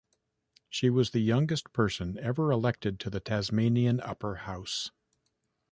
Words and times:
She 0.67 0.89
was 0.89 1.11
the 1.11 1.19
youngest 1.19 1.73
person 1.73 2.17
ever 2.17 2.51
elected 2.51 2.99
to 3.01 3.11
the 3.11 3.19
Tasmanian 3.19 3.99
upper 3.99 4.33
house. 4.33 4.89